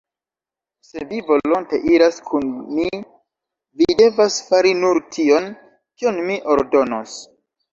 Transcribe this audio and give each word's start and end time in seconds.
Se 0.85 1.03
vi 1.09 1.17
volonte 1.25 1.79
iras 1.95 2.17
kun 2.31 2.47
mi, 2.77 2.87
vi 3.83 3.89
devas 4.01 4.41
fari 4.49 4.73
nur 4.81 5.03
tion, 5.17 5.47
kion 6.01 6.19
mi 6.31 6.41
ordonos. 6.57 7.17